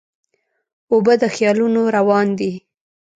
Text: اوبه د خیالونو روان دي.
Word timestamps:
اوبه 0.91 1.13
د 1.21 1.23
خیالونو 1.35 1.81
روان 1.95 2.27
دي. 2.39 2.51